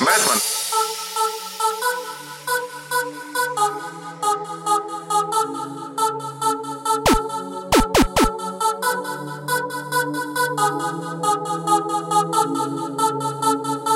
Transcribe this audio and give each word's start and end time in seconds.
Madman. 0.00 0.38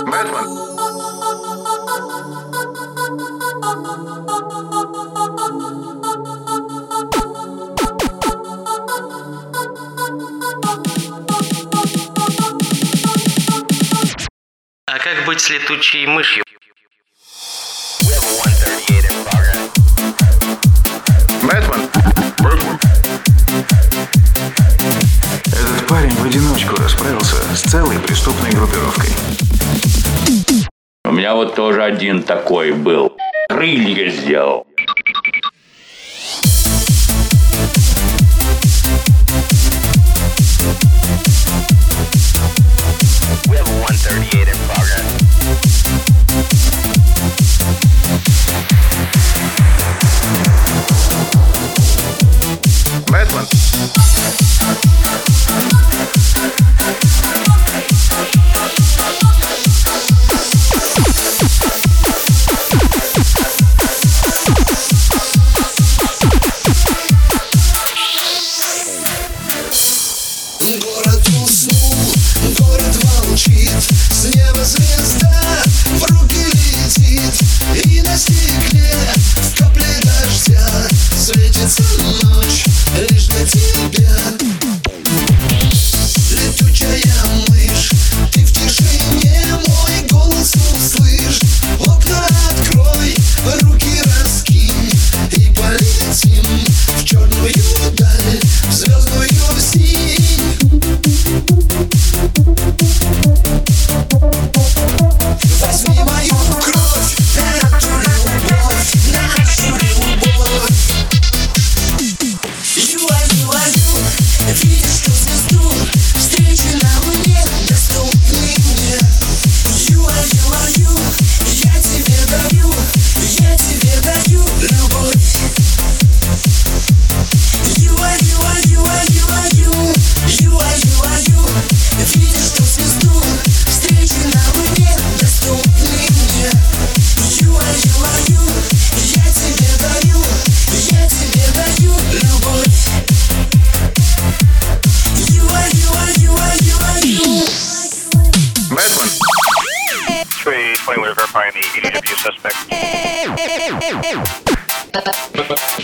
Madman. 0.07 0.73
А 14.95 14.99
как 14.99 15.25
быть 15.25 15.41
с 15.41 15.49
летучей 15.49 16.07
мышью? 16.07 16.45
Бэтмен? 21.43 21.89
Бэтмен? 22.39 22.79
Этот 25.47 25.87
парень 25.89 26.11
в 26.11 26.25
одиночку 26.27 26.77
расправился 26.77 27.37
с 27.57 27.63
целой 27.63 27.99
преступной 28.01 28.51
группировкой. 28.51 29.09
У 31.07 31.13
меня 31.13 31.37
вот 31.37 31.55
тоже 31.55 31.83
один 31.83 32.23
такой 32.23 32.73
был. 32.73 33.17
Крылья 33.49 34.11
сделал. 34.11 34.67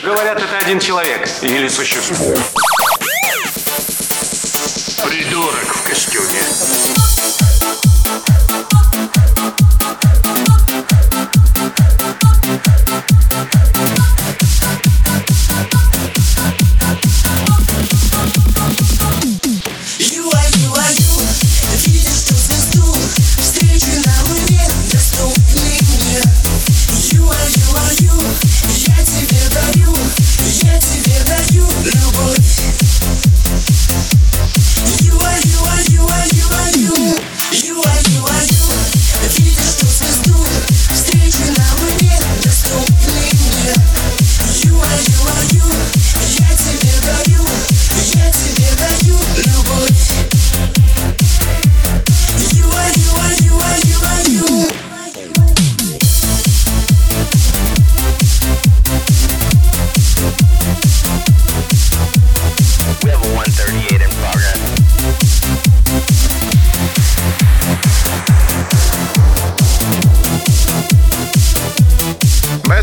Говорят, 0.02 0.38
это 0.42 0.58
один 0.58 0.78
человек 0.78 1.26
или 1.40 1.68
существо. 1.68 2.36
Придурок 5.06 5.74
в 5.74 5.88
костюме. 5.88 7.47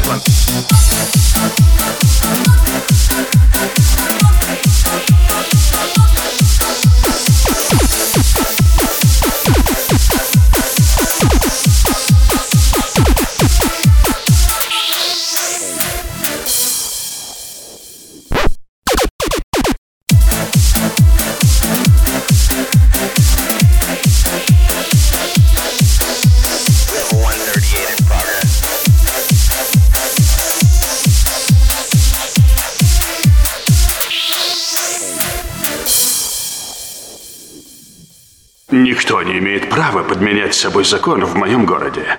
Excellent. 0.07 0.75
Никто 38.71 39.21
не 39.21 39.37
имеет 39.37 39.69
права 39.69 40.03
подменять 40.03 40.55
собой 40.55 40.85
закон 40.85 41.23
в 41.23 41.35
моем 41.35 41.65
городе. 41.65 42.17